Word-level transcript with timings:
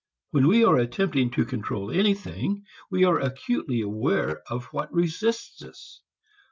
When 0.31 0.47
we 0.47 0.63
are 0.65 0.77
attempting 0.77 1.29
to 1.33 1.45
control 1.45 1.91
anything 1.91 2.65
we 2.89 3.03
are 3.03 3.19
acutely 3.19 3.81
aware 3.81 4.41
of 4.51 4.63
what 4.73 4.91
resists 4.91 5.61
us. 5.63 6.01